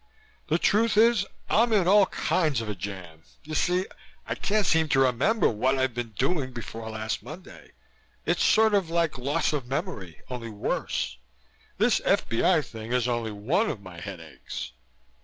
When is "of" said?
2.59-2.67, 8.73-8.89, 9.53-9.67, 13.69-13.83